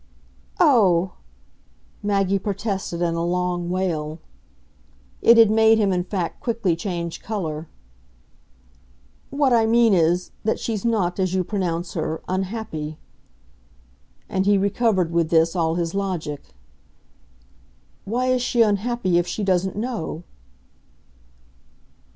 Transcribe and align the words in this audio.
"O 0.59 0.63
oh!" 0.67 1.11
Maggie 2.01 2.39
protested 2.39 3.03
in 3.03 3.13
a 3.13 3.23
long 3.23 3.69
wail. 3.69 4.17
It 5.21 5.37
had 5.37 5.51
made 5.51 5.77
him 5.77 5.93
in 5.93 6.03
fact 6.03 6.39
quickly 6.39 6.75
change 6.75 7.21
colour. 7.21 7.67
"What 9.29 9.53
I 9.53 9.67
mean 9.67 9.93
is 9.93 10.31
that 10.43 10.57
she's 10.59 10.83
not, 10.83 11.19
as 11.19 11.35
you 11.35 11.43
pronounce 11.43 11.93
her, 11.93 12.23
unhappy." 12.27 12.97
And 14.27 14.47
he 14.47 14.57
recovered, 14.57 15.11
with 15.11 15.29
this, 15.29 15.55
all 15.55 15.75
his 15.75 15.93
logic. 15.93 16.45
"Why 18.03 18.25
is 18.29 18.41
she 18.41 18.63
unhappy 18.63 19.19
if 19.19 19.27
she 19.27 19.43
doesn't 19.43 19.75
know?" 19.75 20.23